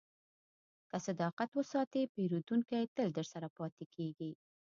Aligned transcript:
که 0.89 0.97
صداقت 1.07 1.49
وساتې، 1.53 2.11
پیرودونکی 2.13 2.83
تل 2.95 3.07
درسره 3.17 3.47
پاتې 3.57 3.85
کېږي. 3.95 4.31